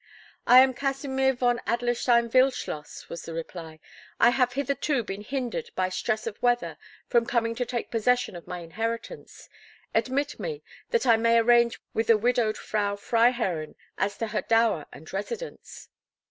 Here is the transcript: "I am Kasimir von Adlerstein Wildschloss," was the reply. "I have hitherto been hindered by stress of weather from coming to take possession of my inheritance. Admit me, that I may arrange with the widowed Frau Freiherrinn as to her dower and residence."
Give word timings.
"I 0.47 0.61
am 0.61 0.73
Kasimir 0.73 1.33
von 1.35 1.59
Adlerstein 1.67 2.27
Wildschloss," 2.31 3.07
was 3.07 3.21
the 3.21 3.35
reply. 3.35 3.79
"I 4.19 4.31
have 4.31 4.53
hitherto 4.53 5.03
been 5.03 5.21
hindered 5.21 5.69
by 5.75 5.89
stress 5.89 6.25
of 6.25 6.41
weather 6.41 6.79
from 7.07 7.27
coming 7.27 7.53
to 7.53 7.65
take 7.67 7.91
possession 7.91 8.35
of 8.35 8.47
my 8.47 8.61
inheritance. 8.61 9.47
Admit 9.93 10.39
me, 10.39 10.63
that 10.89 11.05
I 11.05 11.17
may 11.17 11.37
arrange 11.37 11.79
with 11.93 12.07
the 12.07 12.17
widowed 12.17 12.57
Frau 12.57 12.95
Freiherrinn 12.95 13.75
as 13.95 14.17
to 14.17 14.29
her 14.29 14.41
dower 14.41 14.87
and 14.91 15.13
residence." 15.13 15.87